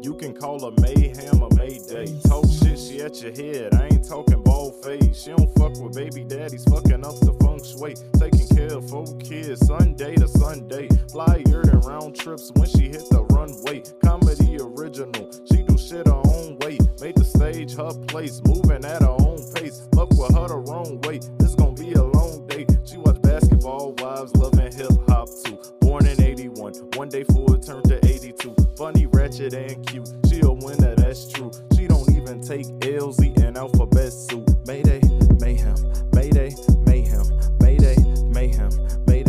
[0.00, 2.06] You can call her mayhem or mayday.
[2.26, 3.74] Talk shit, she at your head.
[3.74, 5.22] I ain't talking bald face.
[5.22, 7.94] She don't fuck with baby daddies, fucking up the feng shui.
[8.18, 10.88] Taking care of four kids, Sunday to Sunday.
[11.10, 13.82] Flyer than round trips when she hit the runway.
[14.04, 16.78] Comedy original, she do shit her own way.
[17.00, 19.88] Made the stage her place, moving at her own pace.
[19.94, 21.20] Fuck with her the wrong way.
[23.34, 25.58] Basketball wives, loving hip hop too.
[25.80, 28.54] Born in 81, one day full turned to 82.
[28.78, 30.08] Funny, ratchet, and cute.
[30.28, 31.50] She a winner, that's true.
[31.74, 34.48] She don't even take L's, eating alphabet soup.
[34.68, 35.00] Mayday,
[35.40, 35.74] mayhem,
[36.12, 36.54] mayday,
[36.86, 37.26] mayhem,
[37.60, 37.96] mayday,
[38.28, 38.70] mayhem,
[39.08, 39.23] mayday,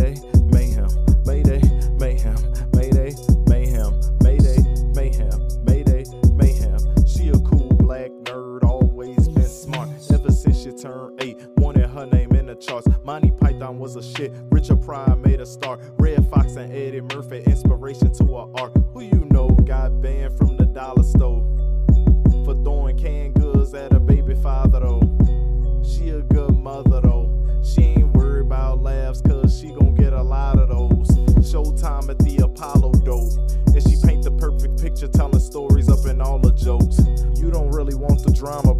[13.85, 14.31] was a shit.
[14.49, 15.79] Richard Pryor made a start.
[15.99, 18.75] Redd Foxx and Eddie Murphy, inspiration to her art.
[18.93, 21.43] Who you know got banned from the dollar store
[22.43, 25.83] for throwing canned goods at a baby father though.
[25.83, 27.29] She a good mother though.
[27.63, 31.09] She ain't worried about laughs cause she gon' get a lot of those.
[31.45, 33.29] Showtime at the Apollo though.
[33.67, 36.97] And she paint the perfect picture telling stories up in all the jokes.
[37.39, 38.73] You don't really want the drama,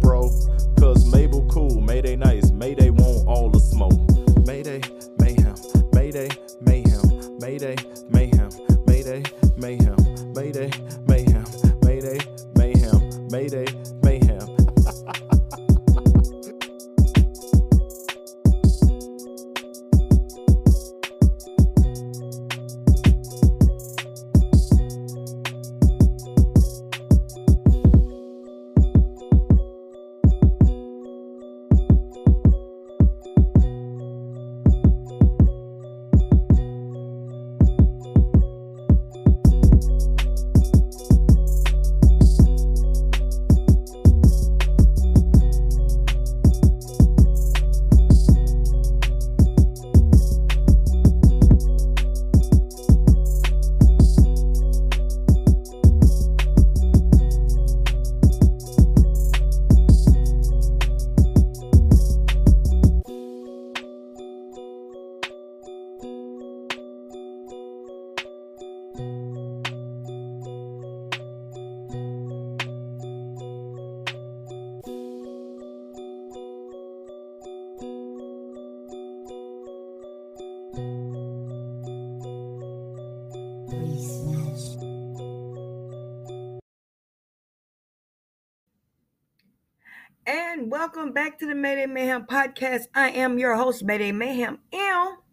[90.86, 92.82] welcome back to the Mayday Mayhem podcast.
[92.94, 95.24] I am your host, Mayday Mayhem L.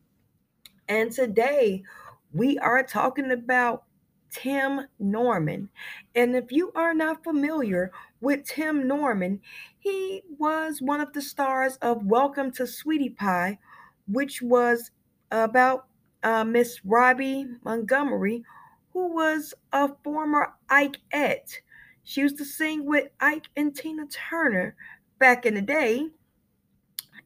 [0.90, 1.84] And today
[2.32, 3.84] we are talking about
[4.32, 5.70] Tim Norman.
[6.16, 9.42] And if you are not familiar with Tim Norman,
[9.78, 13.60] he was one of the stars of Welcome to Sweetie Pie,
[14.08, 14.90] which was
[15.30, 15.86] about
[16.24, 18.44] uh, Miss Robbie Montgomery,
[18.92, 21.60] who was a former Ikette.
[22.04, 24.76] She used to sing with Ike and Tina Turner
[25.24, 26.10] back in the day.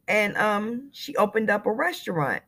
[0.07, 2.43] And um, she opened up a restaurant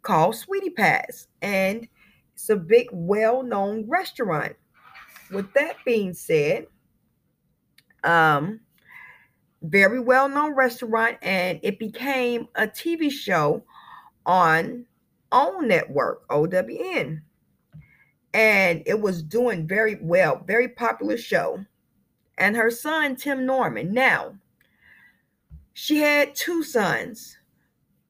[0.00, 1.28] called Sweetie Pies.
[1.42, 1.86] And
[2.32, 4.56] it's a big, well known restaurant.
[5.30, 6.66] With that being said,
[8.02, 8.60] um,
[9.62, 13.62] very well known restaurant, and it became a TV show
[14.24, 14.86] on
[15.30, 17.22] OWN Network, OWN
[18.32, 21.64] and it was doing very well, very popular show.
[22.38, 23.92] And her son, Tim Norman.
[23.92, 24.36] Now,
[25.72, 27.36] she had two sons.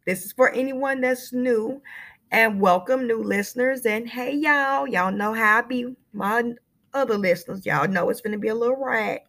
[0.06, 1.82] This is for anyone that's new,
[2.31, 3.87] and welcome new listeners.
[3.87, 5.97] And hey, y'all, y'all know how I be.
[6.12, 6.53] My
[6.94, 9.21] other listeners, y'all know it's going to be a little rag.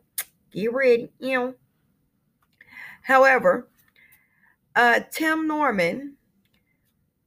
[0.52, 1.54] Get ready, you know.
[3.04, 3.70] However,
[4.76, 6.16] uh, Tim Norman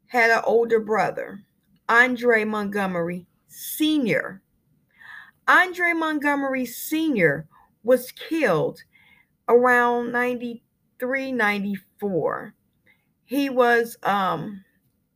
[0.06, 1.42] had an older brother,
[1.88, 4.42] Andre Montgomery Sr.
[5.46, 7.46] Andre Montgomery Sr.
[7.82, 8.82] was killed
[9.48, 10.63] around 93,
[11.00, 12.54] 94.
[13.24, 14.64] He was um,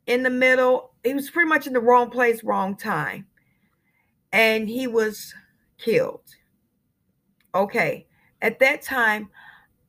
[0.06, 3.26] in the middle, he was pretty much in the wrong place, wrong time.
[4.32, 5.34] And he was
[5.78, 6.24] killed.
[7.54, 8.06] Okay.
[8.40, 9.30] At that time,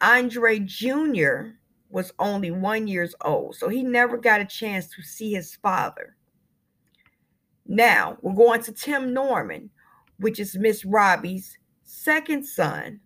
[0.02, 1.52] Andre Jr.
[1.90, 3.56] was only one years old.
[3.56, 6.16] So he never got a chance to see his father.
[7.66, 9.70] Now we're going to Tim Norman,
[10.18, 13.00] which is Miss Robbie's second son.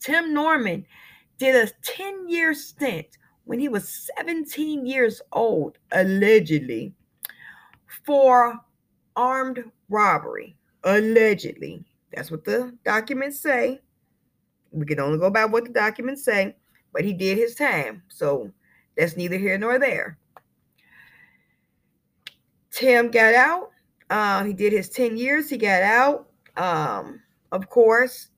[0.00, 0.84] Tim Norman
[1.38, 6.92] did a 10 year stint when he was 17 years old, allegedly,
[8.04, 8.58] for
[9.16, 10.56] armed robbery.
[10.84, 11.84] Allegedly.
[12.12, 13.80] That's what the documents say.
[14.70, 16.56] We can only go by what the documents say,
[16.92, 18.02] but he did his time.
[18.08, 18.50] So
[18.96, 20.18] that's neither here nor there.
[22.70, 23.70] Tim got out.
[24.10, 25.48] Uh, he did his 10 years.
[25.48, 26.28] He got out.
[26.56, 27.20] Um,
[27.52, 28.28] of course,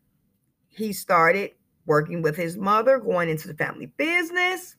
[0.68, 1.52] he started
[1.86, 4.76] working with his mother, going into the family business.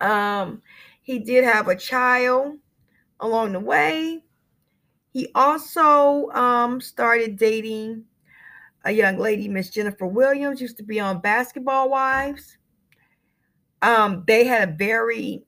[0.00, 0.62] Um,
[1.02, 2.58] he did have a child
[3.20, 4.24] along the way.
[5.12, 8.04] He also um, started dating
[8.84, 12.56] a young lady, Miss Jennifer Williams, used to be on Basketball Wives.
[13.82, 15.42] Um, they had a very,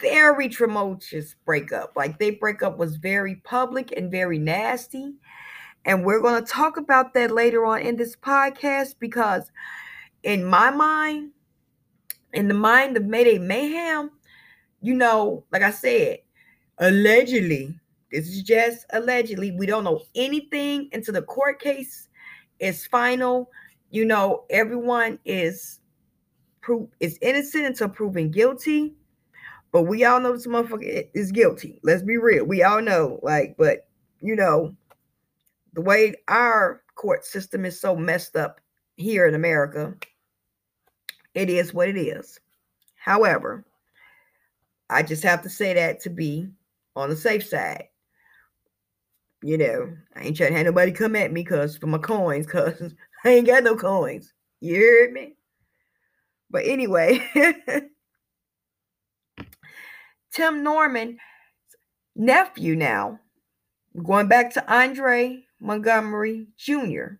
[0.00, 1.92] very tumultuous breakup.
[1.96, 5.14] Like their breakup was very public and very nasty.
[5.84, 9.50] And we're going to talk about that later on in this podcast because,
[10.22, 11.32] in my mind,
[12.32, 14.10] in the mind of Mayday Mayhem,
[14.80, 16.18] you know, like I said,
[16.78, 17.78] allegedly,
[18.10, 22.08] this is just allegedly, we don't know anything until the court case
[22.60, 23.50] is final.
[23.90, 25.80] You know, everyone is
[26.60, 28.94] proof is innocent until proven guilty.
[29.72, 31.80] But we all know this motherfucker is guilty.
[31.82, 32.44] Let's be real.
[32.44, 33.88] We all know, like, but
[34.20, 34.74] you know,
[35.74, 38.60] the way our court system is so messed up
[38.96, 39.94] here in America,
[41.34, 42.38] it is what it is.
[42.96, 43.64] However,
[44.88, 46.48] I just have to say that to be
[46.94, 47.88] on the safe side.
[49.42, 52.46] You know, I ain't trying to have nobody come at me because for my coins,
[52.46, 52.94] because
[53.24, 54.32] I ain't got no coins.
[54.60, 55.34] You heard me?
[56.50, 57.20] But anyway,
[60.32, 61.18] Tim Norman
[62.14, 63.18] nephew now,
[64.02, 67.14] going back to Andre Montgomery Jr.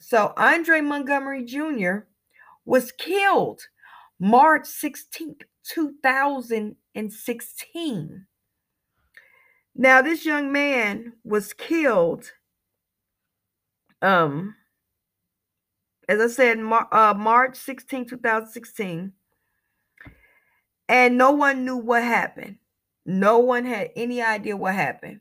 [0.00, 1.98] So Andre Montgomery Jr.
[2.64, 3.60] was killed
[4.18, 8.26] March 16th, 2016.
[9.78, 12.32] Now, this young man was killed,
[14.00, 14.54] um,
[16.08, 19.12] as I said, Mar- uh, March 16, 2016.
[20.88, 22.56] And no one knew what happened.
[23.04, 25.20] No one had any idea what happened.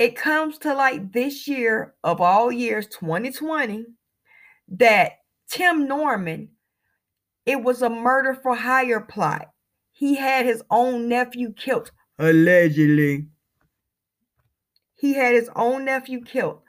[0.00, 3.84] It comes to light this year of all years, 2020,
[4.78, 6.48] that Tim Norman,
[7.44, 9.50] it was a murder for hire plot.
[9.92, 13.26] He had his own nephew killed, allegedly.
[14.94, 16.62] He had his own nephew killed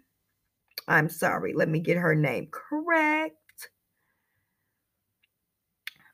[0.88, 3.36] I'm sorry, let me get her name correct.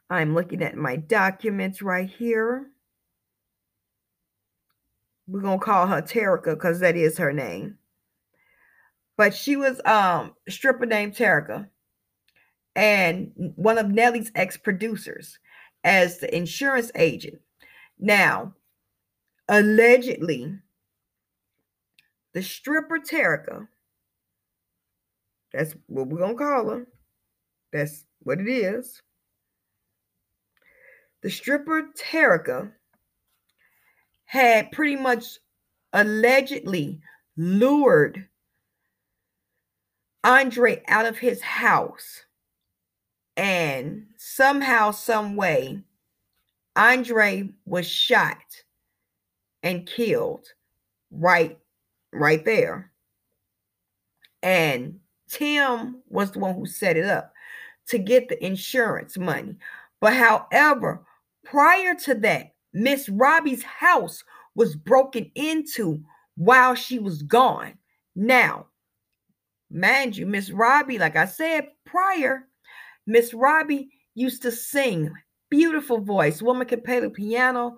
[0.09, 2.67] I'm looking at my documents right here.
[5.27, 7.77] We're going to call her Terica because that is her name.
[9.15, 11.67] But she was um stripper named Terica
[12.75, 15.37] and one of Nelly's ex-producers
[15.83, 17.39] as the insurance agent.
[17.99, 18.53] Now,
[19.47, 20.57] allegedly,
[22.33, 23.67] the stripper Terica,
[25.51, 26.87] that's what we're gonna call her.
[27.71, 29.01] That's what it is.
[31.21, 32.71] The stripper Terica
[34.25, 35.39] had pretty much
[35.93, 37.01] allegedly
[37.37, 38.27] lured
[40.23, 42.25] Andre out of his house
[43.37, 45.81] and somehow some way
[46.75, 48.63] Andre was shot
[49.61, 50.45] and killed
[51.11, 51.57] right
[52.13, 52.91] right there.
[54.41, 57.33] And Tim was the one who set it up
[57.87, 59.55] to get the insurance money.
[59.99, 61.05] But however,
[61.43, 64.23] prior to that, Miss Robbie's house
[64.55, 66.03] was broken into
[66.35, 67.77] while she was gone.
[68.15, 68.67] Now,
[69.71, 72.47] mind you, Miss Robbie, like I said prior,
[73.05, 75.11] Miss Robbie used to sing.
[75.49, 76.41] Beautiful voice.
[76.41, 77.75] Woman could play the piano.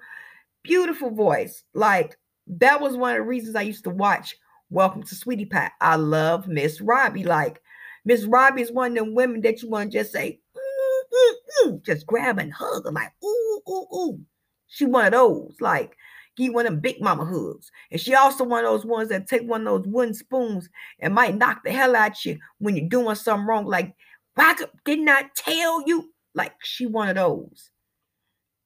[0.64, 1.64] Beautiful voice.
[1.74, 4.36] Like that was one of the reasons I used to watch
[4.72, 5.72] Welcome to Sweetie Pie.
[5.80, 7.24] I love Miss Robbie.
[7.24, 7.62] Like
[8.04, 11.68] Miss Robbie is one of them women that you want to just say, ooh, ooh,
[11.68, 14.20] ooh, just grab and hug her like, ooh, ooh, ooh.
[14.68, 15.56] She one of those.
[15.60, 15.96] Like
[16.36, 17.72] give one of them big mama hugs.
[17.92, 20.68] And she also one of those ones that take one of those wooden spoons
[21.00, 23.66] and might knock the hell out you when you're doing something wrong.
[23.66, 23.96] Like
[24.34, 26.12] why did not I tell you?
[26.34, 27.70] Like she one of those.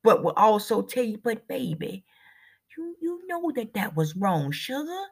[0.01, 2.05] But will also tell you, but baby,
[2.77, 5.03] you you know that that was wrong, sugar.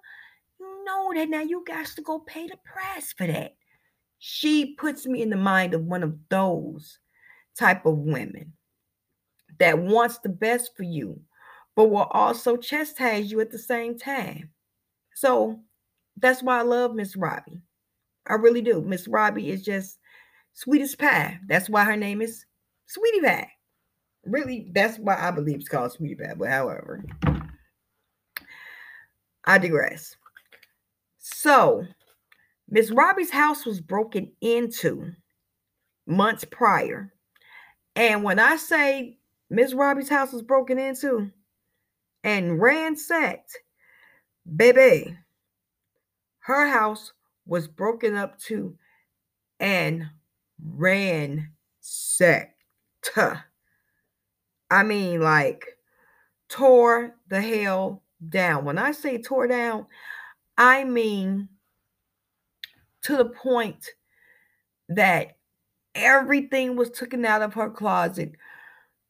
[0.60, 3.56] You know that now you got to go pay the price for that.
[4.20, 7.00] She puts me in the mind of one of those
[7.58, 8.54] type of women
[9.60, 11.20] that wants the best for you,
[11.76, 14.50] but will also chastise you at the same time.
[15.16, 15.60] So
[16.18, 17.62] That's why I love Miss Robbie.
[18.28, 18.82] I really do.
[18.82, 20.00] Miss Robbie is just
[20.54, 21.40] sweet as pie.
[21.48, 22.46] That's why her name is
[22.88, 23.52] Sweetie Pie.
[24.26, 26.34] Really, that's why I believe it's called Sweetie Pie.
[26.38, 27.04] But however,
[29.48, 30.16] I digress.
[31.18, 31.86] So,
[32.70, 35.14] Miss Robbie's house was broken into
[36.06, 37.14] months prior.
[37.96, 39.18] And when I say
[39.50, 41.32] Miss Robbie's house was broken into
[42.26, 43.58] and ransacked,
[44.58, 45.18] baby,
[46.40, 47.14] her house
[47.46, 48.78] was broken up to
[49.62, 50.08] and
[50.62, 51.42] ransacked.
[54.70, 55.66] I mean, like,
[56.50, 58.66] tore the hell down.
[58.66, 59.88] When I say tore down,
[60.58, 61.50] I mean
[63.04, 63.86] to the point
[64.90, 65.38] that
[65.96, 68.34] everything was taken out of her closet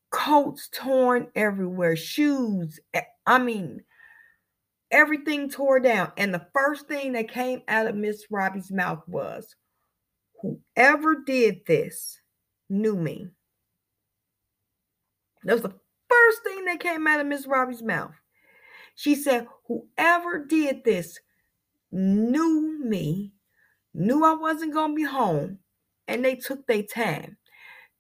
[0.10, 2.80] coats torn everywhere, shoes.
[3.26, 3.84] I mean,
[4.92, 6.12] everything tore down.
[6.18, 9.56] And the first thing that came out of Miss Robbie's mouth was,
[10.42, 12.20] Whoever did this
[12.70, 13.28] knew me.
[15.44, 15.76] That was the
[16.10, 18.14] first thing that came out of Miss Robbie's mouth.
[18.98, 21.20] She said, Whoever did this
[21.92, 23.32] knew me,
[23.94, 25.60] knew I wasn't going to be home,
[26.08, 27.38] and they took their time.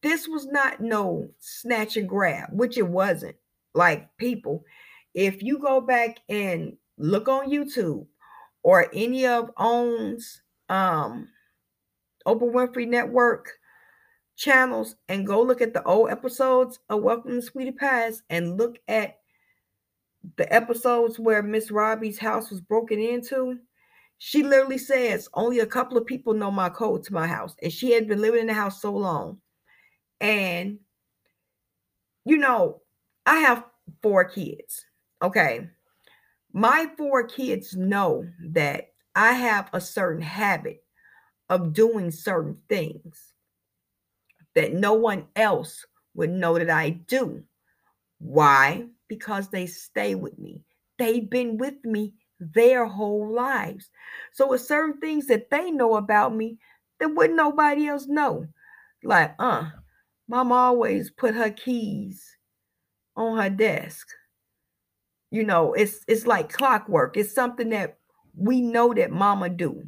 [0.01, 3.35] This was not no snatch and grab, which it wasn't.
[3.75, 4.63] Like people,
[5.13, 8.07] if you go back and look on YouTube
[8.63, 11.29] or any of OWN's um
[12.25, 13.51] Oprah Winfrey Network
[14.35, 18.79] channels and go look at the old episodes of Welcome to Sweetie Pies and look
[18.87, 19.19] at
[20.35, 23.59] the episodes where Miss Robbie's house was broken into,
[24.17, 27.55] she literally says only a couple of people know my code to my house.
[27.61, 29.39] And she had been living in the house so long.
[30.19, 30.79] And,
[32.25, 32.81] you know,
[33.25, 33.63] I have
[34.01, 34.85] four kids.
[35.21, 35.69] Okay.
[36.51, 40.83] My four kids know that I have a certain habit
[41.49, 43.33] of doing certain things
[44.55, 47.43] that no one else would know that I do.
[48.19, 48.87] Why?
[49.07, 50.61] Because they stay with me.
[50.99, 53.89] They've been with me their whole lives.
[54.33, 56.57] So with certain things that they know about me
[56.99, 58.45] that wouldn't nobody else know.
[59.03, 59.69] Like, uh,
[60.27, 62.35] mom always put her keys
[63.15, 64.07] on her desk.
[65.31, 67.17] You know, it's it's like clockwork.
[67.17, 67.97] It's something that
[68.35, 69.83] we know that mama do.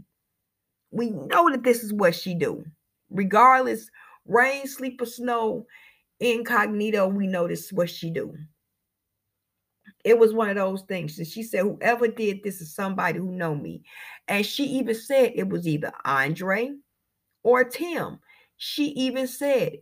[0.91, 2.65] We know that this is what she do.
[3.09, 3.89] Regardless,
[4.25, 5.65] rain, sleep, or snow,
[6.19, 8.35] incognito, we know this is what she do.
[10.05, 11.17] It was one of those things.
[11.17, 13.83] And she said, whoever did this is somebody who know me.
[14.27, 16.71] And she even said it was either Andre
[17.43, 18.19] or Tim.
[18.57, 19.79] She even said.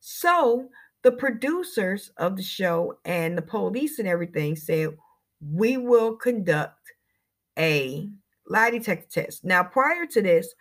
[0.00, 0.68] So
[1.02, 4.96] the producers of the show and the police and everything said,
[5.52, 6.92] we will conduct
[7.58, 8.08] a
[8.48, 9.44] lie detector test.
[9.44, 10.54] Now, prior to this,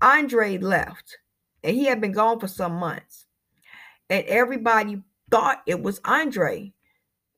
[0.00, 1.18] Andre left
[1.64, 3.26] and he had been gone for some months.
[4.08, 6.72] And everybody thought it was Andre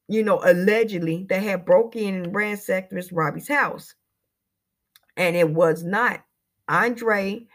[0.08, 3.94] you know, allegedly they had broke in and ransacked Miss Robbie's house.
[5.16, 6.24] And it was not.
[6.68, 7.46] Andre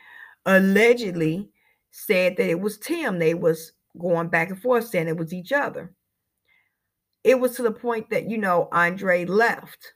[0.46, 1.50] allegedly
[1.92, 3.20] said that it was Tim.
[3.20, 5.94] They was going back and forth saying it was each other.
[7.24, 9.94] It was to the point that, you know, Andre left.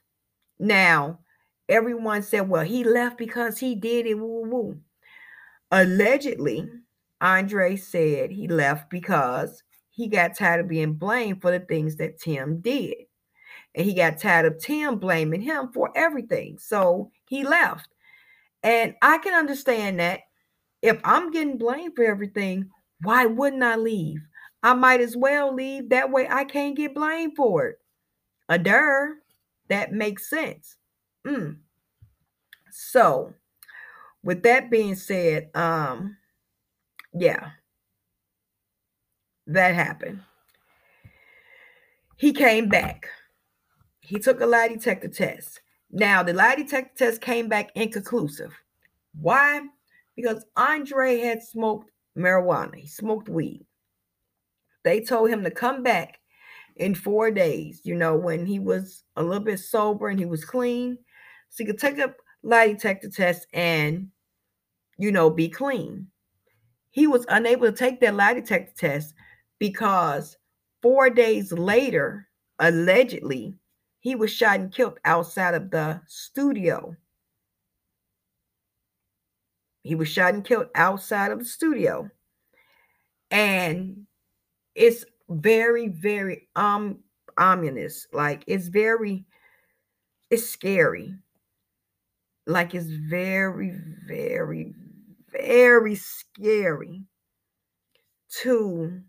[0.58, 1.20] Now,
[1.68, 4.14] everyone said, well, he left because he did it.
[4.14, 4.80] Woo woo.
[5.70, 6.68] Allegedly,
[7.20, 9.62] Andre said he left because
[9.94, 12.94] he got tired of being blamed for the things that Tim did.
[13.74, 16.58] And he got tired of Tim blaming him for everything.
[16.58, 17.88] So he left.
[18.62, 20.20] And I can understand that.
[20.82, 22.70] If I'm getting blamed for everything,
[23.02, 24.20] why wouldn't I leave?
[24.62, 25.90] I might as well leave.
[25.90, 27.78] That way I can't get blamed for it.
[28.48, 29.14] A der,
[29.68, 30.76] that makes sense.
[31.26, 31.58] Mm.
[32.70, 33.32] So,
[34.22, 36.16] with that being said, um,
[37.14, 37.50] yeah,
[39.46, 40.20] that happened.
[42.16, 43.08] He came back.
[44.00, 45.60] He took a lie detector test.
[45.90, 48.52] Now, the lie detector test came back inconclusive.
[49.18, 49.62] Why?
[50.16, 53.66] Because Andre had smoked marijuana, he smoked weed.
[54.84, 56.20] They told him to come back
[56.76, 60.44] in four days, you know, when he was a little bit sober and he was
[60.44, 60.98] clean.
[61.48, 64.08] So he could take a lie detector test and,
[64.98, 66.08] you know, be clean.
[66.90, 69.14] He was unable to take that lie detector test
[69.58, 70.36] because
[70.82, 73.58] four days later, allegedly,
[74.00, 76.96] he was shot and killed outside of the studio.
[79.84, 82.10] He was shot and killed outside of the studio.
[83.30, 84.06] And
[84.74, 87.00] it's very, very um
[87.38, 88.06] ominous.
[88.12, 89.26] Like it's very,
[90.30, 91.14] it's scary.
[92.46, 93.72] like it's very,
[94.06, 94.74] very,
[95.30, 97.02] very scary
[98.42, 99.00] to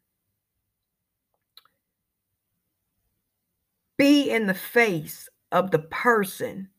[3.97, 6.69] be in the face of the person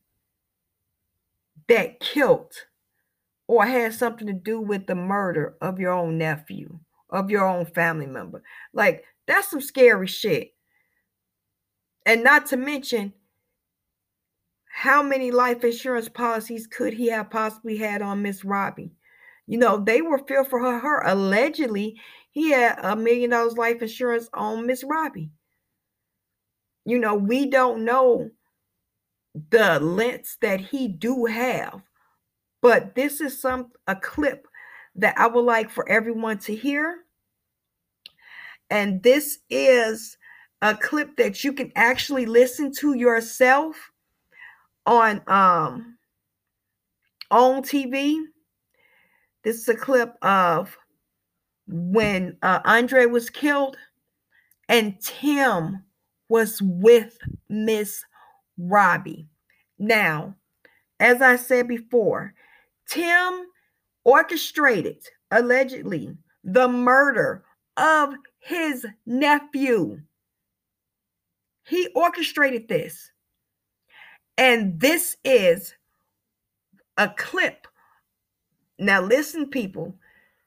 [1.69, 2.53] that killed
[3.47, 6.79] or had something to do with the murder of your own nephew,
[7.11, 8.43] of your own family member.
[8.73, 10.53] Like, that's some scary shit.
[12.05, 13.13] And not to mention,
[14.67, 18.93] how many life insurance policies could he have possibly had on Miss Robbie?
[19.47, 21.01] You know, they were fearful for her.
[21.07, 21.99] Allegedly,
[22.31, 25.31] he had a million dollars life insurance on Miss Robbie.
[26.87, 28.31] You know, we don't know
[29.51, 31.83] the lengths that he do have,
[32.63, 34.47] but this is some a clip
[34.95, 36.99] that I would like for everyone to hear.
[38.71, 40.17] And this is
[40.63, 43.91] a clip that you can actually listen to yourself
[44.87, 45.99] on um
[47.33, 48.17] on TV.
[49.43, 50.77] This is a clip of
[51.67, 53.77] when uh, Andre was killed
[54.69, 55.83] and Tim
[56.29, 57.19] was with
[57.49, 58.05] Miss
[58.59, 59.27] Robbie.
[59.79, 60.35] Now,
[61.01, 62.35] as I said before,
[62.89, 63.47] Tim
[64.05, 64.99] orchestrated
[65.31, 67.45] allegedly the murder
[67.77, 70.01] of his nephew.
[71.65, 73.11] He orchestrated this.
[74.39, 75.75] And this is
[76.97, 77.67] a clip.
[78.79, 79.95] Now, listen, people.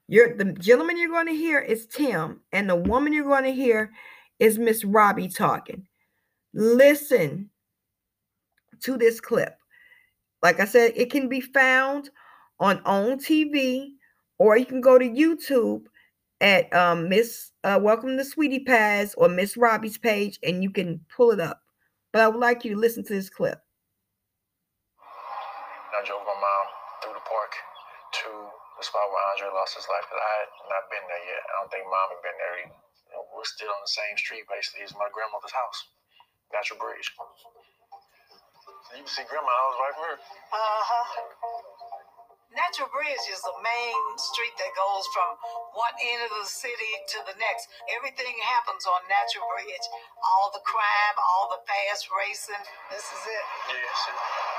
[0.08, 3.54] You're the gentleman you're going to hear is Tim, and the woman you're going to
[3.54, 3.92] hear
[4.40, 5.86] is Miss Robbie talking.
[6.54, 7.50] Listen
[8.82, 9.56] to this clip.
[10.42, 12.10] Like I said, it can be found
[12.60, 13.92] on OWN TV,
[14.38, 15.84] or you can go to YouTube
[16.42, 21.02] at um, Miss uh, Welcome to Sweetie Pies or Miss Robbie's page, and you can
[21.14, 21.62] pull it up.
[22.14, 23.60] But I would like you to listen to this clip.
[25.92, 26.66] I drove my mom
[27.04, 27.52] through the park
[28.24, 28.30] to
[28.80, 30.08] the spot where Andre lost his life.
[30.08, 31.44] Cause I had not been there yet.
[31.44, 32.56] I don't think mom had been there.
[32.64, 32.89] Either.
[33.40, 35.80] We're still on the same street basically as my grandmother's house,
[36.52, 37.08] Natural Bridge.
[38.92, 40.20] You can see grandma's house right from here.
[40.52, 41.08] Uh huh.
[42.52, 45.40] Natural Bridge is the main street that goes from
[45.72, 47.72] one end of the city to the next.
[47.96, 49.88] Everything happens on Natural Bridge.
[50.20, 52.60] All the crime, all the fast racing.
[52.92, 53.46] This is it.
[53.72, 54.00] Yes.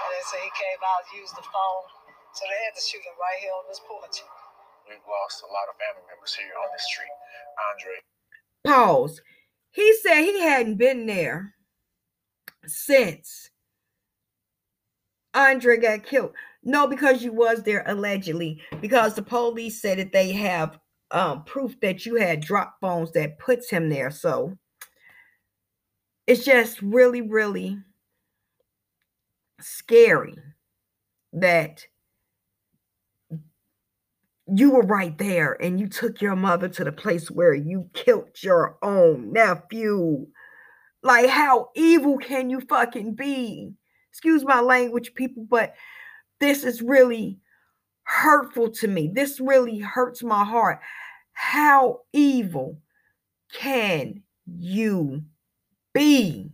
[0.09, 1.85] They say he came out, used the phone.
[2.33, 4.25] So they had to shoot him right here on this porch.
[4.89, 7.13] We've lost a lot of family members here on this street.
[7.77, 8.01] Andre.
[8.65, 9.21] Pause.
[9.73, 11.55] He said he hadn't been there
[12.67, 13.51] since
[15.35, 16.33] Andre got killed.
[16.63, 18.61] No, because you was there allegedly.
[18.81, 20.79] Because the police said that they have
[21.11, 24.11] um, proof that you had drop phones that puts him there.
[24.11, 24.57] So
[26.27, 27.79] it's just really, really
[29.61, 30.37] scary
[31.33, 31.87] that
[34.53, 38.43] you were right there and you took your mother to the place where you killed
[38.43, 40.27] your own nephew.
[41.03, 43.73] Like, how evil can you fucking be?
[44.11, 45.75] Excuse my language, people, but
[46.41, 47.39] this is really
[48.05, 49.11] hurtful to me.
[49.13, 50.81] This really hurts my heart.
[51.33, 52.79] How evil
[53.53, 55.23] can you
[55.95, 56.51] be?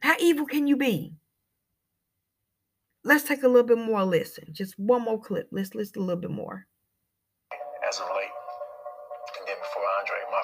[0.00, 1.14] How evil can you be?
[3.04, 4.48] Let's take a little bit more listen.
[4.52, 5.48] Just one more clip.
[5.50, 6.66] Let's listen a little bit more.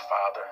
[0.07, 0.47] Father.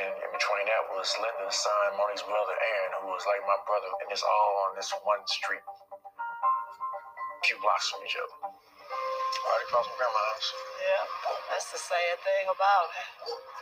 [0.00, 3.90] And in between that was Linda's son, Monique's brother, Aaron, who was like my brother.
[4.02, 5.62] And it's all on this one street.
[5.66, 8.36] A few blocks from each other.
[8.50, 10.48] Right across from grandma's house.
[10.78, 11.04] Yeah,
[11.50, 13.08] that's the sad thing about it.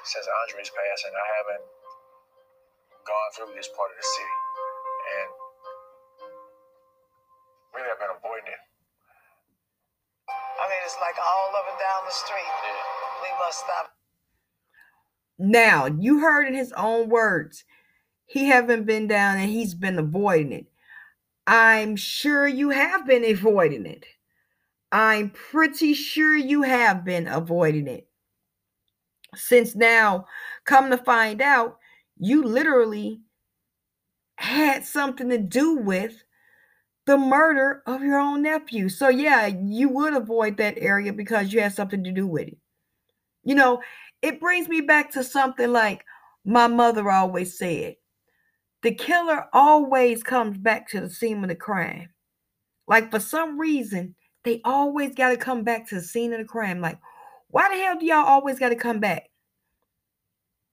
[0.05, 1.65] Since Andre's passing, I haven't
[3.05, 4.37] gone through this part of the city.
[5.09, 5.29] And
[7.73, 8.63] really I've been avoiding it.
[10.29, 12.53] I mean, it's like all up and down the street.
[13.25, 13.98] We must stop.
[15.39, 17.65] Now, you heard in his own words,
[18.27, 20.67] he haven't been down and he's been avoiding it.
[21.47, 24.07] I'm sure you have been avoiding it.
[24.93, 28.09] I'm pretty sure you have been avoiding it.
[29.35, 30.27] Since now,
[30.65, 31.79] come to find out,
[32.19, 33.23] you literally
[34.37, 36.23] had something to do with
[37.07, 38.89] the murder of your own nephew.
[38.89, 42.59] So, yeah, you would avoid that area because you had something to do with it.
[43.45, 43.83] You know,
[44.23, 46.05] it brings me back to something like
[46.45, 47.97] my mother always said
[48.83, 52.11] the killer always comes back to the scene of the crime.
[52.87, 56.45] Like, for some reason, they always got to come back to the scene of the
[56.45, 56.81] crime.
[56.81, 56.99] Like,
[57.49, 59.31] why the hell do y'all always got to come back?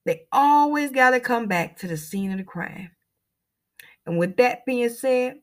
[0.04, 2.92] They always got to come back to the scene of the crime.
[4.06, 5.40] And with that being said,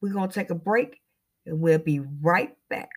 [0.00, 1.00] we're going to take a break
[1.44, 2.88] And we'll be right back.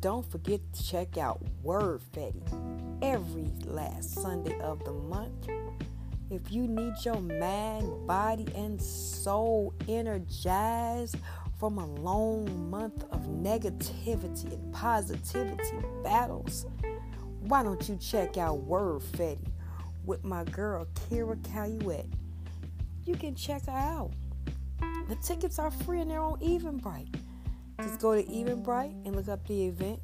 [0.00, 2.40] Don't forget to check out Word Fetty
[3.02, 5.48] every last Sunday of the month.
[6.30, 11.16] If you need your mind, body, and soul energized
[11.58, 16.66] from a long month of negativity and positivity battles,
[17.40, 19.48] why don't you check out Word Fetty
[20.04, 22.06] with my girl Kira Caluette?
[23.04, 24.12] You can check her out.
[25.08, 27.16] The tickets are free and they're on Eventbrite.
[27.80, 30.00] Just go to Eventbrite and look up the event,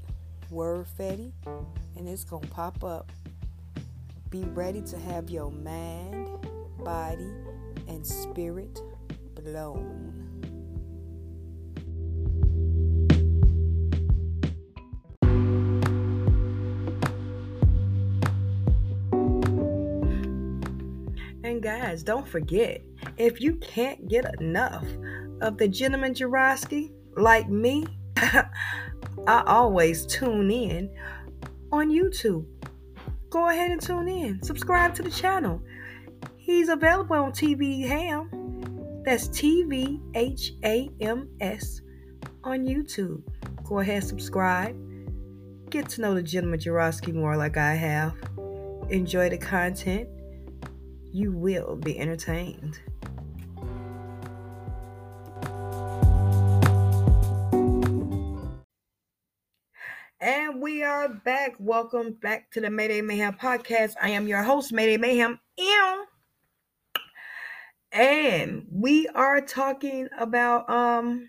[0.49, 1.33] Word Fetty,
[1.97, 3.11] and it's gonna pop up.
[4.31, 6.29] Be ready to have your mind,
[6.79, 7.33] body,
[7.89, 8.81] and spirit
[9.35, 10.13] blown.
[21.43, 22.83] And guys, don't forget
[23.17, 24.87] if you can't get enough
[25.41, 30.91] of the gentleman Jarosky, like me, I always tune in
[31.73, 32.47] on YouTube.
[33.31, 34.43] Go ahead and tune in.
[34.43, 35.61] Subscribe to the channel.
[36.37, 39.03] He's available on TV Ham.
[39.05, 41.81] That's T V H A M S
[42.45, 43.23] on YouTube.
[43.65, 44.77] Go ahead, subscribe.
[45.71, 48.15] Get to know the gentleman Jarosky more like I have.
[48.91, 50.09] Enjoy the content.
[51.13, 52.79] You will be entertained.
[60.25, 61.55] And we are back.
[61.59, 63.93] Welcome back to the Mayday Mayhem podcast.
[64.01, 65.39] I am your host, Mayday Mayhem.
[67.93, 71.29] And we are talking about um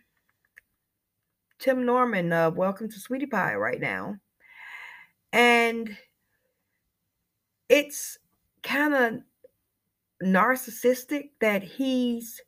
[1.59, 4.15] Tim Norman of Welcome to Sweetie Pie right now.
[5.33, 5.97] And
[7.67, 8.17] it's
[8.63, 9.13] kind of
[10.23, 12.39] narcissistic that he's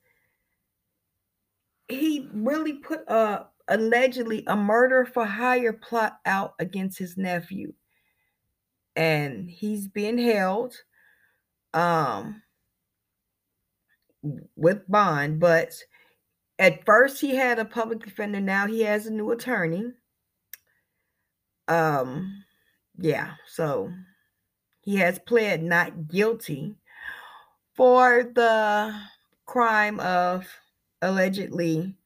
[1.89, 7.73] he really put a allegedly a murder for hire plot out against his nephew.
[8.95, 10.75] And he's being held
[11.73, 12.41] um
[14.55, 15.73] with bond but
[16.59, 19.93] at first he had a public defender now he has a new attorney.
[21.67, 22.43] Um
[22.97, 23.91] yeah so
[24.81, 26.75] he has pled not guilty
[27.75, 28.97] for the
[29.45, 30.47] crime of
[31.01, 31.96] allegedly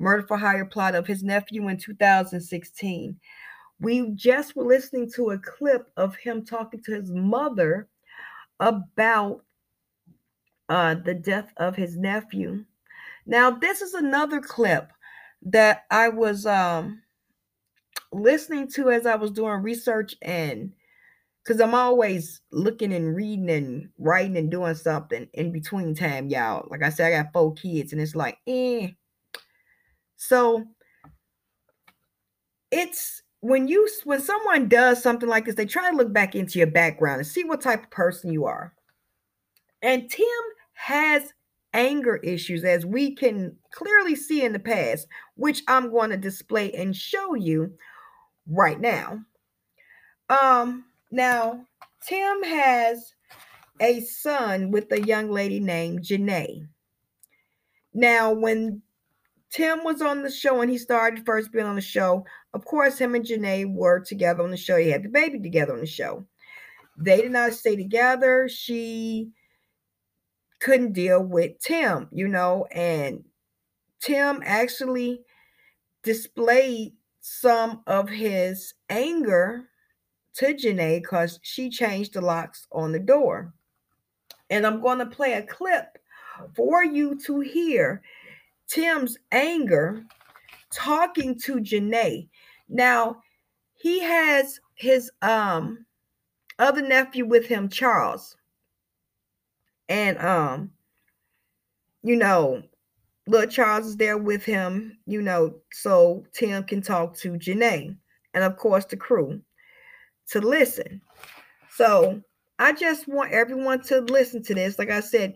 [0.00, 3.16] murder for hire plot of his nephew in 2016.
[3.80, 7.88] We just were listening to a clip of him talking to his mother
[8.58, 9.44] about
[10.68, 12.64] uh, the death of his nephew.
[13.26, 14.90] Now, this is another clip
[15.42, 17.02] that I was um,
[18.12, 20.72] listening to as I was doing research and
[21.42, 26.68] because I'm always looking and reading and writing and doing something in between time, y'all.
[26.70, 28.88] Like I said, I got four kids, and it's like, eh,
[30.20, 30.66] so
[32.70, 36.58] it's when you when someone does something like this, they try to look back into
[36.58, 38.74] your background and see what type of person you are.
[39.80, 40.26] And Tim
[40.74, 41.32] has
[41.72, 45.06] anger issues, as we can clearly see in the past,
[45.36, 47.72] which I'm going to display and show you
[48.46, 49.24] right now.
[50.28, 51.64] Um, now
[52.06, 53.14] Tim has
[53.80, 56.68] a son with a young lady named Janae.
[57.94, 58.82] Now, when
[59.50, 62.24] Tim was on the show and he started first being on the show.
[62.54, 64.76] Of course, him and Janae were together on the show.
[64.76, 66.24] He had the baby together on the show.
[66.96, 68.48] They did not stay together.
[68.48, 69.30] She
[70.60, 73.24] couldn't deal with Tim, you know, and
[74.00, 75.22] Tim actually
[76.02, 79.64] displayed some of his anger
[80.34, 83.52] to Janae because she changed the locks on the door.
[84.48, 85.98] And I'm going to play a clip
[86.54, 88.02] for you to hear
[88.70, 90.04] Tim's anger
[90.72, 92.28] talking to Janae.
[92.68, 93.20] Now,
[93.74, 95.84] he has his um
[96.58, 98.36] other nephew with him, Charles.
[99.88, 100.70] And um,
[102.02, 102.62] you know,
[103.26, 107.96] little Charles is there with him, you know, so Tim can talk to Janae
[108.34, 109.40] and of course the crew
[110.28, 111.00] to listen.
[111.70, 112.22] So
[112.58, 114.78] I just want everyone to listen to this.
[114.78, 115.34] Like I said,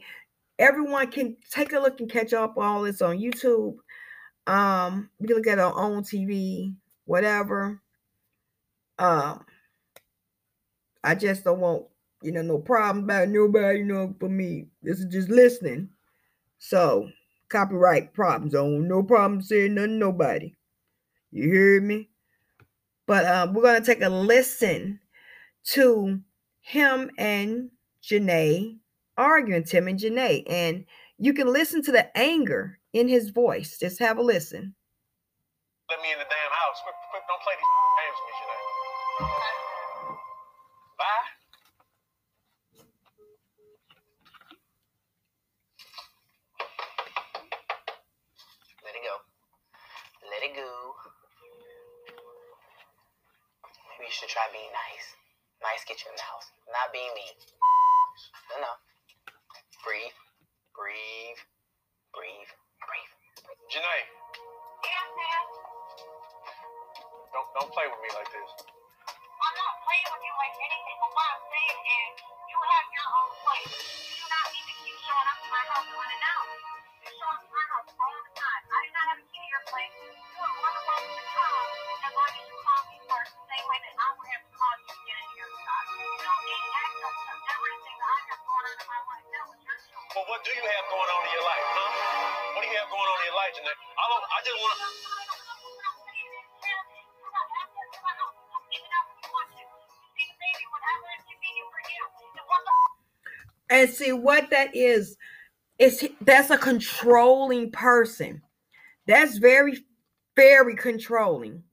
[0.58, 3.76] everyone can take a look and catch up all this on YouTube.
[4.46, 6.74] Um, we can look at our own TV,
[7.06, 7.80] whatever.
[8.98, 9.44] Um,
[11.02, 11.84] I just don't want,
[12.22, 14.66] you know, no problem about nobody, you know, for me.
[14.82, 15.88] This is just listening.
[16.58, 17.08] So
[17.48, 20.54] copyright problems on no problem saying nothing nobody.
[21.30, 22.08] You hear me?
[23.06, 25.00] But uh, we're gonna take a listen
[25.64, 26.20] to
[26.62, 27.70] him and
[28.02, 28.78] Janae
[29.16, 30.84] arguing, Tim and Janae, and
[31.18, 33.78] you can listen to the anger in his voice.
[33.78, 34.74] Just have a listen.
[35.90, 36.78] Let me in the damn house.
[36.82, 37.64] Quick, quick, don't play these
[38.00, 38.84] games with me, Janae.
[40.98, 41.28] Bye.
[48.84, 49.16] Let it go.
[50.28, 50.70] Let it go.
[53.88, 55.06] Maybe you should try being nice.
[55.62, 56.48] Nice get you in the house.
[56.68, 57.32] Not being mean.
[58.52, 58.72] No, no.
[59.84, 60.16] Breathe.
[60.74, 61.40] Breathe.
[62.16, 62.50] Breathe.
[62.84, 63.12] Breathe.
[63.72, 64.04] Janae,
[67.32, 68.50] don't don't play with me like this.
[69.28, 72.12] I'm not playing with you like anything, but what I'm saying is
[72.50, 73.72] you have your own place.
[73.76, 76.63] You do not need to keep showing up to my house unannounced.
[90.44, 92.52] Do you have going on in your life, huh?
[92.52, 93.72] What do you have going on in your life, Janae?
[93.72, 94.24] I don't.
[94.28, 94.88] I just want to.
[103.70, 105.16] And see what that is.
[105.78, 108.42] Is that's a controlling person.
[109.06, 109.78] That's very,
[110.36, 111.64] very controlling.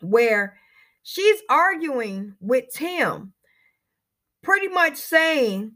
[0.00, 0.56] Where
[1.02, 3.32] she's arguing with Tim,
[4.42, 5.72] pretty much saying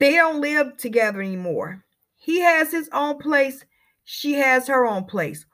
[0.00, 1.84] they don't live together anymore.
[2.16, 3.64] He has his own place,
[4.04, 5.46] she has her own place.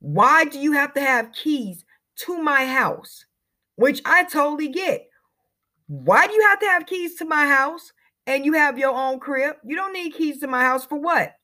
[0.00, 1.84] Why do you have to have keys
[2.24, 3.24] to my house?
[3.76, 5.06] Which I totally get.
[5.86, 7.92] Why do you have to have keys to my house
[8.26, 9.56] and you have your own crib?
[9.64, 11.34] You don't need keys to my house for what?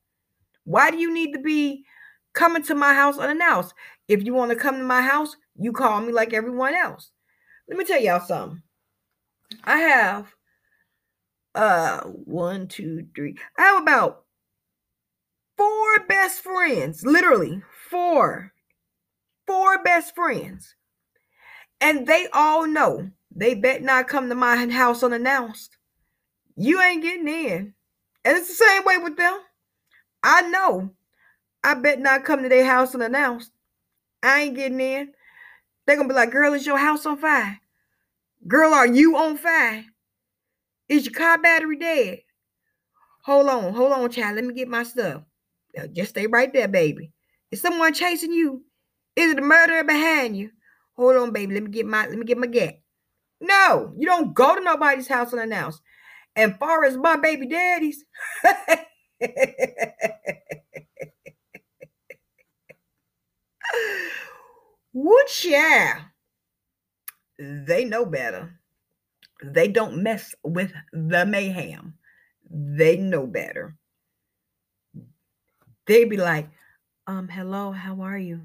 [0.63, 1.85] Why do you need to be
[2.33, 3.73] coming to my house unannounced?
[4.07, 7.11] If you want to come to my house, you call me like everyone else.
[7.67, 8.61] Let me tell y'all something.
[9.63, 10.33] I have
[11.57, 13.35] uh one, two, three.
[13.57, 14.23] I have about
[15.57, 18.53] four best friends, literally four,
[19.47, 20.75] four best friends.
[21.81, 25.77] And they all know they bet not come to my house unannounced.
[26.55, 27.73] You ain't getting in.
[28.23, 29.39] And it's the same way with them.
[30.23, 30.91] I know.
[31.63, 33.51] I bet not come to their house unannounced.
[34.23, 35.13] I ain't getting in.
[35.85, 37.59] They're gonna be like, girl, is your house on fire?
[38.47, 39.85] Girl, are you on fire?
[40.89, 42.19] Is your car battery dead?
[43.23, 44.35] Hold on, hold on, child.
[44.35, 45.23] Let me get my stuff.
[45.75, 47.11] Now, just stay right there, baby.
[47.51, 48.63] Is someone chasing you?
[49.15, 50.51] Is it a murderer behind you?
[50.95, 51.53] Hold on, baby.
[51.53, 52.79] Let me get my let me get my gat.
[53.41, 55.81] No, you don't go to nobody's house unannounced.
[56.35, 58.03] And far as my baby daddies,
[64.93, 66.01] Wooch yeah.
[67.39, 68.59] They know better.
[69.43, 71.93] They don't mess with the mayhem.
[72.49, 73.75] They know better.
[75.85, 76.49] They be like,
[77.05, 78.41] um, hello, how are you?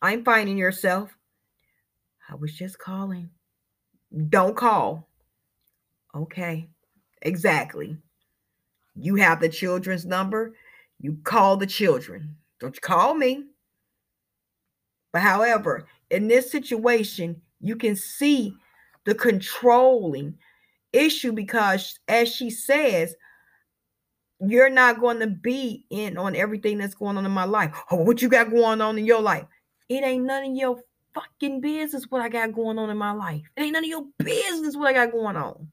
[0.00, 1.10] I'm finding yourself.
[2.28, 3.30] I was just calling.
[4.28, 5.08] Don't call.
[6.14, 6.68] Okay,
[7.22, 7.96] exactly.
[8.94, 10.54] You have the children's number.
[11.00, 12.36] You call the children.
[12.60, 13.44] Don't you call me.
[15.12, 18.54] But however, in this situation, you can see
[19.04, 20.36] the controlling
[20.92, 23.14] issue because, as she says,
[24.40, 27.74] you're not going to be in on everything that's going on in my life.
[27.90, 29.46] Oh, what you got going on in your life?
[29.88, 30.80] It ain't none of your
[31.14, 33.42] fucking business what I got going on in my life.
[33.56, 35.68] It ain't none of your business what I got going on.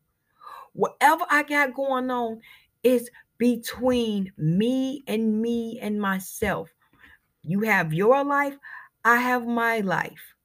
[0.74, 2.42] Whatever I got going on
[2.84, 6.70] is between me and me and myself.
[7.44, 8.56] You have your life,
[9.04, 10.36] I have my life.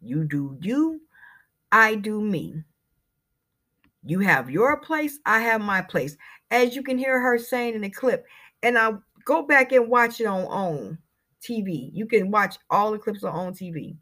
[0.00, 1.00] You do you,
[1.74, 2.62] I do me.
[4.04, 6.16] You have your place, I have my place.
[6.52, 8.26] As you can hear her saying in the clip,
[8.62, 10.98] and I'll go back and watch it on OWN
[11.42, 11.90] TV.
[11.92, 13.96] You can watch all the clips on OWN TV.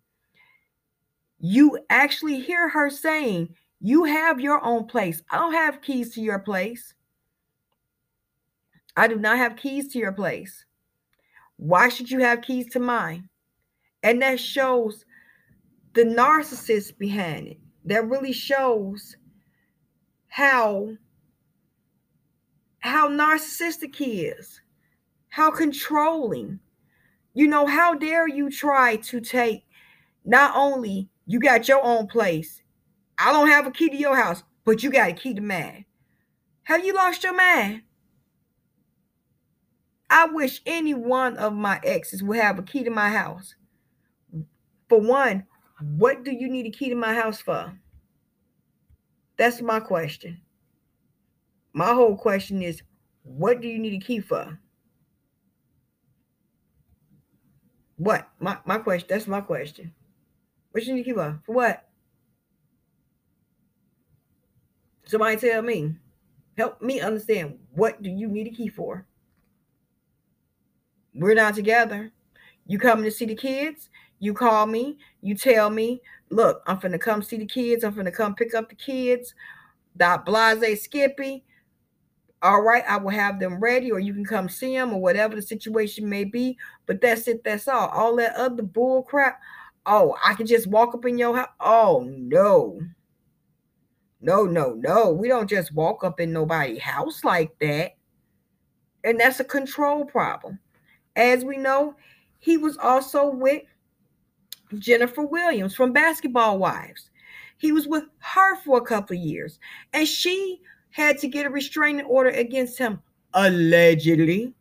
[1.41, 5.23] You actually hear her saying, You have your own place.
[5.31, 6.93] I don't have keys to your place.
[8.99, 10.67] I do not have keys to your place.
[11.57, 13.31] Why should you have keys to mine?
[14.03, 15.07] And that shows
[15.95, 17.62] the narcissist behind it.
[17.85, 19.17] That really shows
[20.29, 20.97] how
[22.79, 24.61] how narcissistic he is,
[25.29, 26.61] how controlling.
[27.35, 29.65] You know, how dare you try to take
[30.25, 32.63] not only you got your own place,
[33.19, 35.87] I don't have a key to your house, but you got a key to mine.
[36.65, 37.83] Have you lost your mind?
[40.11, 43.55] I wish any one of my exes would have a key to my house.
[44.89, 45.47] For one,
[45.83, 47.73] what do you need a key to my house for?
[49.37, 50.41] That's my question.
[51.73, 52.83] My whole question is,
[53.23, 54.59] what do you need a key for?
[57.97, 58.29] What?
[58.39, 59.07] My my question.
[59.09, 59.93] That's my question.
[60.73, 61.41] What you need a key for?
[61.47, 61.89] For what?
[65.05, 65.97] Somebody tell me.
[66.57, 67.59] Help me understand.
[67.73, 69.07] What do you need a key for?
[71.15, 72.13] We're not together.
[72.67, 73.89] You coming to see the kids?
[74.23, 74.99] You call me.
[75.21, 77.83] You tell me, look, I'm finna come see the kids.
[77.83, 79.35] I'm finna come pick up the kids.
[79.97, 81.45] Dot blase Skippy.
[82.41, 85.35] All right, I will have them ready, or you can come see them, or whatever
[85.35, 86.57] the situation may be.
[86.87, 87.43] But that's it.
[87.43, 87.89] That's all.
[87.89, 89.41] All that other bull crap.
[89.87, 91.49] Oh, I can just walk up in your house.
[91.59, 92.81] Oh no.
[94.21, 95.11] No, no, no.
[95.11, 97.97] We don't just walk up in nobody's house like that.
[99.03, 100.61] And that's a control problem.
[101.17, 101.97] As we know,
[102.39, 103.63] he was also with
[104.79, 107.11] Jennifer Williams from Basketball Wives.
[107.59, 109.59] He was with her for a couple of years,
[109.93, 113.01] and she had to get a restraining order against him,
[113.33, 114.55] allegedly.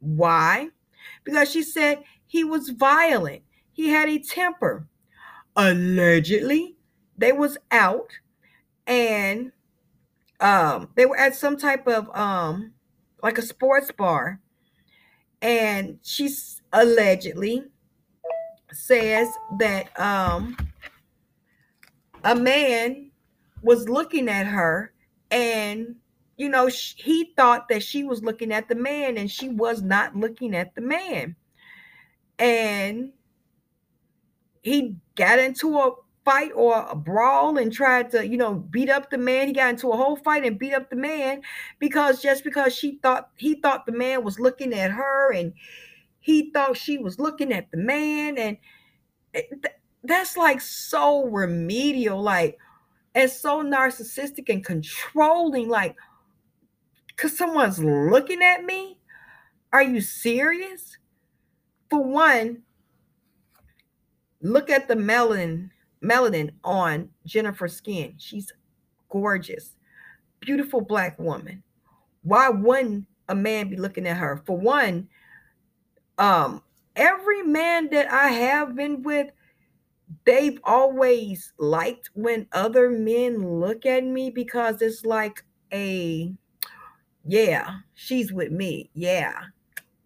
[0.00, 0.68] Why?
[1.24, 3.42] Because she said he was violent.
[3.72, 4.86] He had a temper.
[5.56, 6.76] Allegedly,
[7.16, 8.10] they was out
[8.86, 9.52] and
[10.40, 12.72] um they were at some type of um
[13.22, 14.40] like a sports bar
[15.40, 17.64] and she's allegedly
[18.74, 20.56] says that um
[22.24, 23.10] a man
[23.62, 24.92] was looking at her
[25.30, 25.96] and
[26.36, 29.82] you know sh- he thought that she was looking at the man and she was
[29.82, 31.36] not looking at the man
[32.38, 33.12] and
[34.62, 35.92] he got into a
[36.24, 39.46] fight or a brawl and tried to, you know, beat up the man.
[39.46, 41.42] He got into a whole fight and beat up the man
[41.78, 45.52] because just because she thought he thought the man was looking at her and
[46.24, 48.56] he thought she was looking at the man and
[49.34, 49.42] eh,
[50.02, 52.58] that's like so remedial like
[53.14, 55.96] and so narcissistic and controlling like
[57.16, 58.98] cuz someone's looking at me
[59.72, 60.96] are you serious
[61.90, 62.62] for one
[64.40, 65.70] look at the melanin
[66.04, 68.14] melanin on Jennifer's skin.
[68.18, 68.52] She's
[69.08, 69.74] gorgeous,
[70.40, 71.62] beautiful black woman.
[72.22, 74.42] Why wouldn't a man be looking at her?
[74.46, 75.08] For one,
[76.18, 76.62] um,
[76.96, 79.28] every man that I have been with,
[80.24, 86.32] they've always liked when other men look at me because it's like a
[87.26, 88.90] yeah, she's with me.
[88.94, 89.32] Yeah,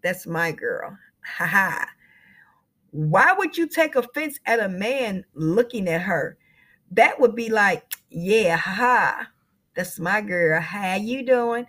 [0.01, 0.97] that's my girl.
[1.25, 1.87] Ha ha.
[2.91, 6.37] Why would you take offense at a man looking at her?
[6.91, 9.27] That would be like, yeah, ha, ha.
[9.75, 10.59] that's my girl.
[10.61, 11.67] How you doing?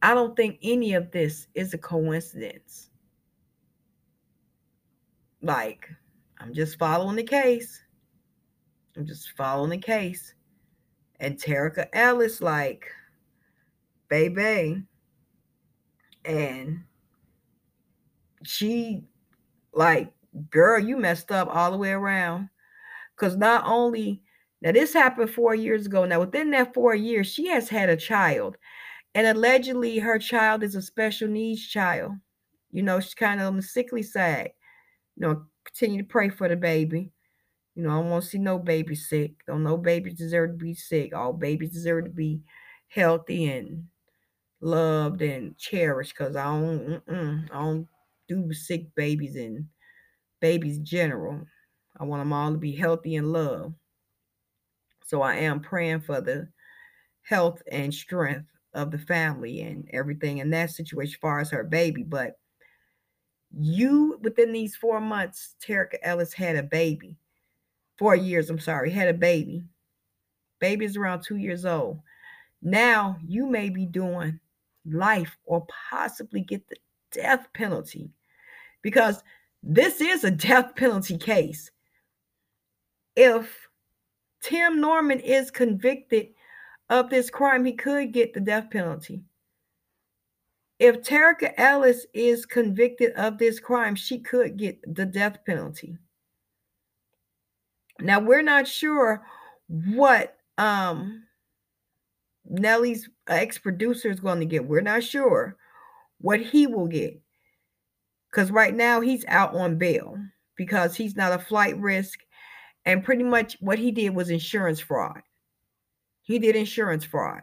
[0.01, 2.89] I don't think any of this is a coincidence.
[5.41, 5.89] Like,
[6.39, 7.81] I'm just following the case.
[8.95, 10.33] I'm just following the case.
[11.19, 12.85] And Terica Ellis, like,
[14.09, 14.83] baby.
[16.25, 16.83] And
[18.43, 19.03] she
[19.73, 20.11] like,
[20.49, 22.49] girl, you messed up all the way around.
[23.15, 24.21] Because not only,
[24.61, 26.05] now this happened four years ago.
[26.05, 28.57] Now, within that four years, she has had a child.
[29.15, 32.13] And allegedly, her child is a special needs child.
[32.71, 34.51] You know, she's kind of on the sickly side.
[35.15, 37.11] You know, continue to pray for the baby.
[37.75, 39.45] You know, I don't want to see no baby sick.
[39.47, 41.15] Don't no babies deserve to be sick.
[41.15, 42.41] All babies deserve to be
[42.87, 43.87] healthy and
[44.61, 46.15] loved and cherished.
[46.15, 47.87] Cause I don't, I don't
[48.27, 49.67] do sick babies and
[50.41, 51.45] babies general.
[51.97, 53.75] I want them all to be healthy and loved.
[55.03, 56.49] So I am praying for the
[57.23, 61.63] health and strength of the family and everything in that situation as far as her
[61.63, 62.03] baby.
[62.03, 62.37] But
[63.51, 67.15] You within these four months, Terica Ellis had a baby.
[67.97, 69.63] Four years, I'm sorry, had a baby.
[70.59, 71.99] Baby is around two years old.
[72.61, 74.39] Now you may be doing
[74.85, 76.77] life or possibly get the
[77.11, 78.11] death penalty
[78.81, 79.23] because
[79.63, 81.71] this is a death penalty case.
[83.15, 83.67] If
[84.41, 86.29] Tim Norman is convicted
[86.89, 89.21] of this crime, he could get the death penalty.
[90.79, 95.97] If Terica Ellis is convicted of this crime, she could get the death penalty.
[97.99, 99.25] Now we're not sure
[99.67, 101.23] what um
[102.45, 104.65] Nelly's ex-producer is going to get.
[104.65, 105.57] We're not sure
[106.19, 107.21] what he will get.
[108.31, 110.17] Because right now he's out on bail
[110.55, 112.19] because he's not a flight risk.
[112.85, 115.21] And pretty much what he did was insurance fraud.
[116.29, 117.41] He did insurance fraud.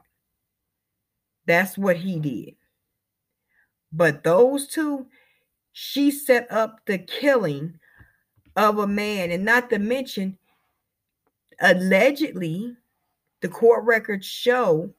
[1.45, 2.55] That's what he did.
[3.93, 5.07] But those two,
[5.73, 7.81] she set up the killing
[8.55, 10.39] of a man, and not to mention,
[11.61, 12.77] allegedly,
[13.41, 14.95] the court records show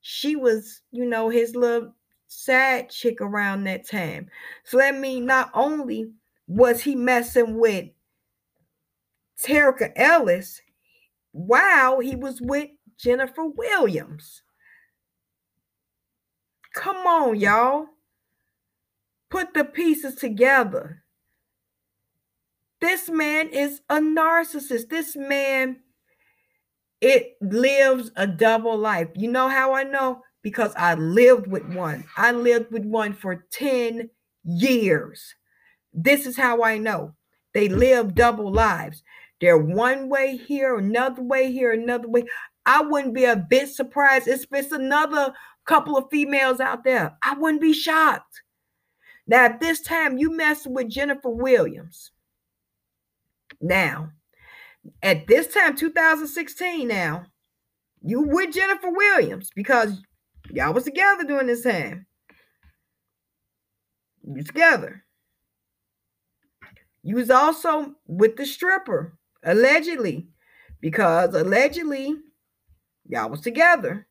[0.00, 1.92] she was, you know, his little
[2.26, 4.30] sad chick around that time.
[4.64, 6.10] So that means not only
[6.48, 7.84] was he messing with
[9.38, 10.62] Terica Ellis,
[11.32, 14.42] wow, he was with Jennifer Williams.
[16.74, 17.86] Come on, y'all.
[19.30, 21.04] Put the pieces together.
[22.80, 24.88] This man is a narcissist.
[24.88, 25.80] This man
[27.00, 29.08] it lives a double life.
[29.14, 30.22] You know how I know?
[30.42, 32.04] Because I lived with one.
[32.16, 34.10] I lived with one for 10
[34.44, 35.34] years.
[35.92, 37.14] This is how I know.
[37.54, 39.02] They live double lives.
[39.40, 42.24] They're one way here, another way here, another way.
[42.66, 45.32] I wouldn't be a bit surprised if it's another
[45.64, 47.16] couple of females out there.
[47.22, 48.42] I wouldn't be shocked.
[49.26, 52.10] Now, at this time, you messing with Jennifer Williams.
[53.60, 54.10] Now,
[55.02, 57.26] at this time, 2016 now,
[58.02, 60.00] you with Jennifer Williams because
[60.50, 62.06] y'all was together during this time.
[64.22, 65.04] You together.
[67.02, 70.28] You was also with the stripper, allegedly,
[70.80, 72.16] because allegedly
[73.10, 74.06] y'all was together.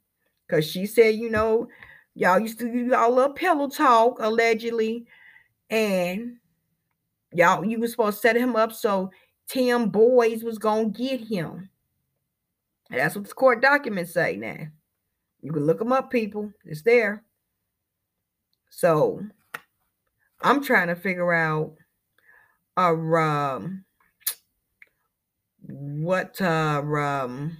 [0.47, 1.67] Because she said, you know,
[2.15, 5.05] y'all used to do y'all little pillow talk, allegedly,
[5.69, 6.37] and
[7.33, 9.11] y'all you was supposed to set him up so
[9.47, 11.69] Tim Boys was gonna get him.
[12.89, 14.67] That's what the court documents say now.
[15.41, 16.51] You can look them up, people.
[16.65, 17.23] It's there.
[18.69, 19.21] So
[20.41, 21.75] I'm trying to figure out
[22.75, 23.85] uh, um
[25.67, 27.57] what uh um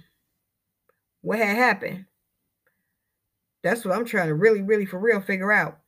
[1.22, 2.06] what had happened.
[3.62, 5.78] That's what I'm trying to really, really for real figure out.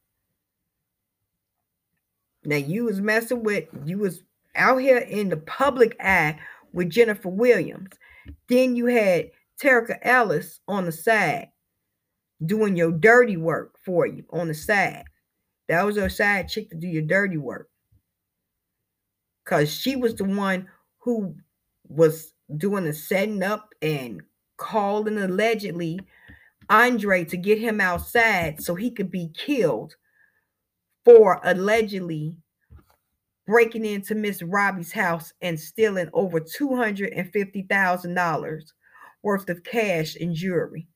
[2.44, 4.22] Now you was messing with you was
[4.54, 6.38] out here in the public eye
[6.72, 7.90] with Jennifer Williams.
[8.48, 9.30] Then you had
[9.62, 11.48] Terica Ellis on the side
[12.44, 15.04] doing your dirty work for you on the side.
[15.68, 17.68] That was your side chick to do your dirty work.
[19.44, 20.68] Because she was the one
[20.98, 21.36] who
[21.88, 24.22] was doing the setting up and
[24.62, 25.98] calling allegedly
[26.70, 29.96] Andre to get him outside so he could be killed
[31.04, 32.36] for allegedly
[33.46, 38.62] breaking into Miss Robbie's house and stealing over $250,000
[39.22, 40.86] worth of cash and jewelry.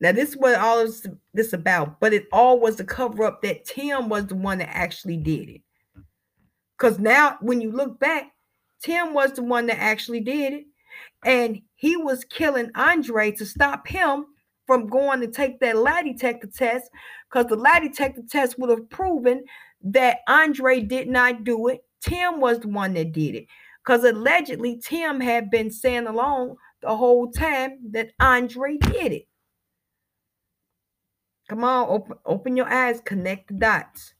[0.00, 0.92] Now, this is what all of
[1.34, 4.74] this about, but it all was to cover up that Tim was the one that
[4.74, 5.60] actually did it.
[6.76, 8.32] Because now, when you look back,
[8.82, 10.64] Tim was the one that actually did it.
[11.24, 14.26] And he was killing Andre to stop him
[14.66, 16.90] from going to take that lie detector test
[17.28, 19.44] because the lie detector test would have proven
[19.82, 21.84] that Andre did not do it.
[22.00, 23.46] Tim was the one that did it.
[23.84, 29.28] Because allegedly, Tim had been saying along the whole time that Andre did it.
[31.48, 34.14] Come on, open, open your eyes, connect the dots.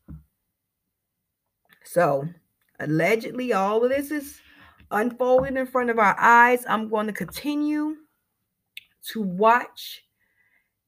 [1.85, 2.27] So,
[2.81, 4.41] allegedly, all of this is
[4.91, 6.65] unfolding in front of our eyes.
[6.69, 7.97] I'm going to continue
[9.13, 10.03] to watch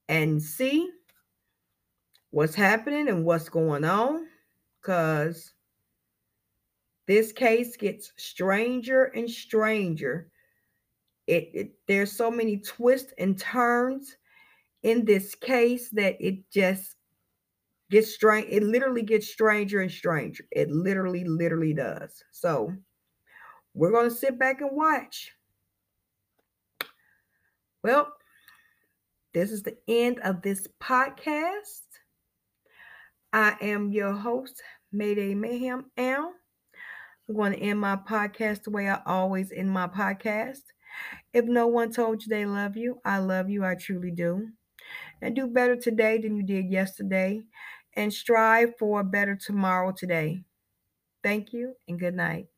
[0.08, 0.90] and see
[2.30, 4.26] what's happening and what's going on
[4.80, 5.52] because
[7.06, 10.28] this case gets stranger and stranger.
[11.26, 14.16] It, it there's so many twists and turns
[14.82, 16.96] in this case that it just
[17.90, 18.48] gets strange.
[18.50, 20.44] It literally gets stranger and stranger.
[20.50, 22.22] It literally, literally does.
[22.32, 22.72] So
[23.74, 25.32] we're going to sit back and watch.
[27.82, 28.12] Well,
[29.34, 31.86] this is the end of this podcast.
[33.32, 34.62] I am your host,
[34.92, 36.34] Mayday Mayhem Al.
[37.28, 40.60] I'm going to end my podcast the way I always end my podcast.
[41.32, 43.64] If no one told you they love you, I love you.
[43.64, 44.48] I truly do.
[45.22, 47.40] And do better today than you did yesterday.
[47.94, 50.44] And strive for a better tomorrow today.
[51.22, 52.51] Thank you and good night.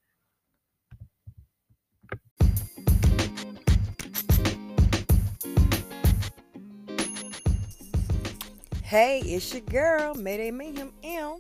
[8.94, 11.38] Hey, it's your girl, Mayday Mayhem M.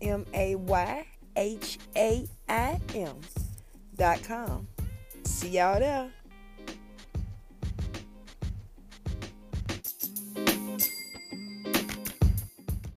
[0.02, 1.06] M A Y
[1.36, 3.20] H A I M
[3.96, 4.68] dot com.
[5.24, 6.12] See y'all there.